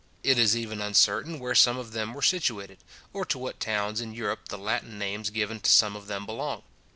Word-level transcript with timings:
It 0.23 0.39
is 0.39 0.57
even 0.57 0.81
uncertain 0.81 1.37
where 1.37 1.53
some 1.53 1.77
of 1.77 1.91
them 1.91 2.15
were 2.15 2.23
situated, 2.23 2.79
or 3.13 3.23
to 3.25 3.37
what 3.37 3.59
towns 3.59 4.01
in 4.01 4.15
Europe 4.15 4.47
the 4.49 4.57
Latin 4.57 4.97
names 4.97 5.29
given 5.29 5.59
to 5.59 5.69
some 5.69 5.95
of 5.95 6.07
them 6.07 6.25
belong. 6.25 6.63